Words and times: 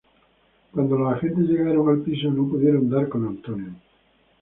Cuando 0.71 0.97
los 0.97 1.13
agentes 1.13 1.45
llegaron 1.47 1.87
al 1.89 1.99
piso, 1.99 2.31
no 2.31 2.47
pudieron 2.47 2.89
dar 2.89 3.07
con 3.07 3.23
Antonio. 3.23 3.75